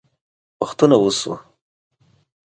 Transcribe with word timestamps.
وختونه 0.61 0.95
وشوه 1.03 1.37